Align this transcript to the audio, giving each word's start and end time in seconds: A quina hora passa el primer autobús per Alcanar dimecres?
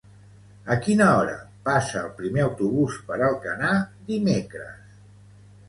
A 0.75 0.77
quina 0.85 1.09
hora 1.17 1.35
passa 1.67 2.01
el 2.01 2.09
primer 2.23 2.43
autobús 2.47 2.97
per 3.11 3.21
Alcanar 3.29 3.77
dimecres? 4.11 4.93